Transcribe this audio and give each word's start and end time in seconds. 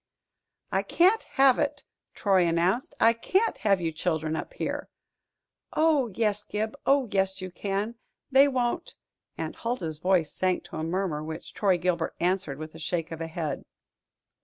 "I 0.71 0.81
can't 0.81 1.21
have 1.37 1.59
it," 1.59 1.83
Troy 2.15 2.47
announced. 2.47 2.95
"I 2.99 3.13
can't 3.13 3.59
have 3.59 3.79
you 3.79 3.91
children 3.91 4.35
up 4.35 4.53
here." 4.55 4.89
"Oh, 5.73 6.07
yes, 6.15 6.43
Gib 6.43 6.75
oh, 6.87 7.07
yes, 7.11 7.39
you 7.39 7.51
can. 7.51 7.93
They 8.31 8.47
won't" 8.47 8.95
Aunt 9.37 9.57
Huldah's 9.57 9.99
voice 9.99 10.33
sank 10.33 10.63
to 10.63 10.77
a 10.77 10.83
murmur, 10.83 11.23
which 11.23 11.53
Troy 11.53 11.77
Gilbert 11.77 12.15
answered 12.19 12.57
with 12.57 12.73
a 12.73 12.79
shake 12.79 13.11
of 13.11 13.19
the 13.19 13.27
head. 13.27 13.63